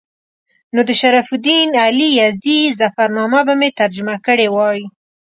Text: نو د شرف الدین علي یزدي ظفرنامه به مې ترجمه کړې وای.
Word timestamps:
نو 0.73 0.81
د 0.89 0.91
شرف 1.01 1.27
الدین 1.37 1.69
علي 1.85 2.09
یزدي 2.19 2.59
ظفرنامه 2.79 3.41
به 3.47 3.53
مې 3.59 3.69
ترجمه 3.79 4.15
کړې 4.25 4.47
وای. 4.55 4.81